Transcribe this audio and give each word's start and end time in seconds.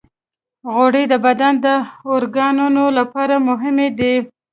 غوړې 0.73 1.03
د 1.11 1.13
بدن 1.25 1.53
د 1.65 1.67
اورګانونو 2.09 2.83
لپاره 2.97 3.35
مهمې 3.49 3.89
دي. 3.99 4.15